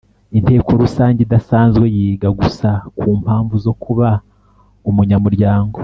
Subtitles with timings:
[0.37, 4.07] Inteko rusange idasanzwe yiga gusa ku mpamvu zo kuba
[4.89, 5.77] umunyamuryango